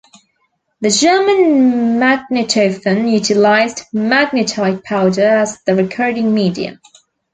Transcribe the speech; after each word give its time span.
The 0.81 0.89
German 0.89 1.99
magnetophon 1.99 3.07
utilized 3.11 3.81
magnetite 3.93 4.83
powder 4.83 5.21
as 5.27 5.61
the 5.67 5.75
recording 5.75 6.33
medium. 6.33 6.79